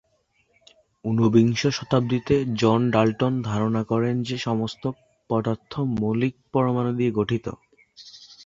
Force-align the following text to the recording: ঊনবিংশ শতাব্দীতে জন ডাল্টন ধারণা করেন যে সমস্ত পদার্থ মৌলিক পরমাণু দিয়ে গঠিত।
ঊনবিংশ 1.05 1.61
শতাব্দীতে 1.77 2.35
জন 2.55 2.81
ডাল্টন 2.91 3.33
ধারণা 3.41 3.81
করেন 3.83 4.15
যে 4.23 4.37
সমস্ত 4.37 4.83
পদার্থ 5.29 5.71
মৌলিক 5.95 6.35
পরমাণু 6.53 6.91
দিয়ে 6.93 7.11
গঠিত। 7.11 7.45